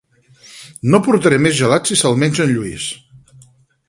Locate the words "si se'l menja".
1.91-2.47